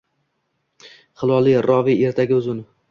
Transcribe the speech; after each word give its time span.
Hilol– 1.21 1.53
roviy, 1.71 2.01
ertagi 2.11 2.43
uzun 2.43 2.69